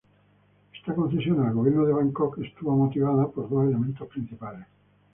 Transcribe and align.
Esta 0.73 0.95
concesión 0.95 1.45
al 1.45 1.53
gobierno 1.53 1.85
de 1.85 1.93
Bangkok 1.93 2.39
estuvo 2.39 2.75
motivada 2.75 3.27
por 3.27 3.47
dos 3.47 3.67
elementos 3.67 4.07
principales. 4.07 4.65